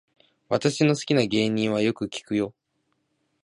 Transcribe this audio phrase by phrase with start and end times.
[0.49, 2.55] 私の好きな芸能人はよく聞くよ